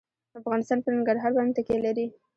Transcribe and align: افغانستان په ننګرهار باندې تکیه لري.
افغانستان 0.39 0.77
په 0.81 0.89
ننګرهار 0.93 1.31
باندې 1.37 1.55
تکیه 1.57 1.79
لري. 1.85 2.05